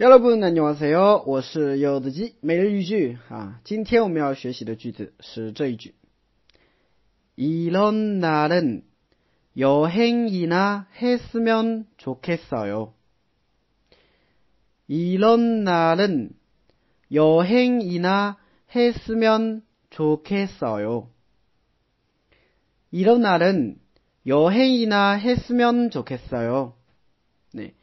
[0.00, 1.24] 여러분 안녕하세요.
[1.26, 5.94] 我是柚子鸡每日语句啊今天我们要学习的句子是这一句
[7.36, 8.82] 이런 날은
[9.56, 12.94] 여행이나 했으면 좋겠어요.
[14.86, 16.30] 이런 날은
[17.12, 18.38] 여행이나
[18.74, 21.08] 했으면 좋겠어요.
[22.90, 23.78] 이런 날은
[24.26, 26.74] 여행이나 했으면 좋겠어요.
[27.52, 27.74] 네.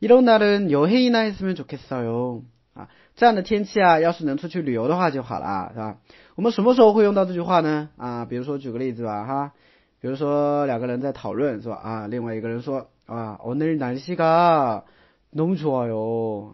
[0.00, 2.42] 이런 날은 여행이나 했으면 좋겠어요.
[2.74, 5.98] 啊，这样的天气啊，要是能出去旅游的话就好了，是吧？
[6.36, 7.90] 我们什么时候会用到这句话呢？
[7.98, 9.52] 啊，比如说举个例子吧，哈，
[10.00, 11.76] 比如说两个人在讨论，是吧？
[11.76, 12.08] 啊，